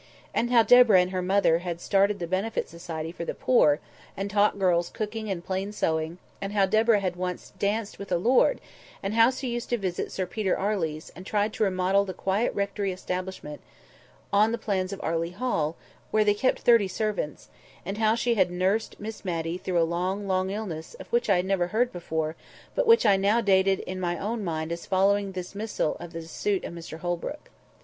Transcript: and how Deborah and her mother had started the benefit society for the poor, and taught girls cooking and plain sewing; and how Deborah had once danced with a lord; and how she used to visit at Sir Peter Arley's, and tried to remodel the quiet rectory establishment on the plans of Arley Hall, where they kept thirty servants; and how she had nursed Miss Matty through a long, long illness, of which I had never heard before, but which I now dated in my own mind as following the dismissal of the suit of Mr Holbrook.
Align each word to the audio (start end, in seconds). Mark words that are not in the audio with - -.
and 0.33 0.49
how 0.49 0.63
Deborah 0.63 0.99
and 0.99 1.11
her 1.11 1.21
mother 1.21 1.59
had 1.59 1.79
started 1.79 2.17
the 2.17 2.25
benefit 2.25 2.67
society 2.67 3.11
for 3.11 3.23
the 3.23 3.35
poor, 3.35 3.79
and 4.17 4.31
taught 4.31 4.57
girls 4.57 4.89
cooking 4.89 5.29
and 5.29 5.45
plain 5.45 5.71
sewing; 5.71 6.17
and 6.41 6.53
how 6.53 6.65
Deborah 6.65 7.01
had 7.01 7.15
once 7.15 7.53
danced 7.59 7.99
with 7.99 8.11
a 8.11 8.17
lord; 8.17 8.59
and 9.03 9.13
how 9.13 9.29
she 9.29 9.47
used 9.51 9.69
to 9.69 9.77
visit 9.77 10.07
at 10.07 10.11
Sir 10.11 10.25
Peter 10.25 10.57
Arley's, 10.57 11.11
and 11.15 11.23
tried 11.23 11.53
to 11.53 11.63
remodel 11.63 12.03
the 12.03 12.15
quiet 12.15 12.51
rectory 12.55 12.91
establishment 12.91 13.61
on 14.33 14.51
the 14.51 14.57
plans 14.57 14.91
of 14.91 14.99
Arley 15.03 15.29
Hall, 15.33 15.75
where 16.09 16.23
they 16.23 16.33
kept 16.33 16.61
thirty 16.61 16.87
servants; 16.87 17.49
and 17.85 17.99
how 17.99 18.15
she 18.15 18.33
had 18.33 18.49
nursed 18.49 18.99
Miss 18.99 19.23
Matty 19.23 19.55
through 19.59 19.79
a 19.79 19.83
long, 19.85 20.25
long 20.27 20.49
illness, 20.49 20.95
of 20.95 21.05
which 21.09 21.29
I 21.29 21.35
had 21.35 21.45
never 21.45 21.67
heard 21.67 21.91
before, 21.93 22.35
but 22.73 22.87
which 22.87 23.05
I 23.05 23.17
now 23.17 23.39
dated 23.39 23.81
in 23.81 23.99
my 23.99 24.17
own 24.17 24.43
mind 24.43 24.71
as 24.71 24.87
following 24.87 25.27
the 25.27 25.41
dismissal 25.41 25.95
of 25.99 26.11
the 26.11 26.23
suit 26.23 26.63
of 26.63 26.73
Mr 26.73 26.97
Holbrook. 27.01 27.51